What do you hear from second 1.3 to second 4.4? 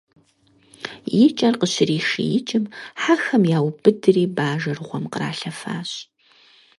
кӀэр къыщришиикӀым, хьэхэм яубыдри